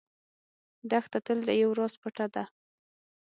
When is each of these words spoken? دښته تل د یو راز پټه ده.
دښته 0.89 1.19
تل 1.25 1.39
د 1.47 1.49
یو 1.61 1.69
راز 1.79 1.93
پټه 2.01 2.25
ده. 2.35 2.43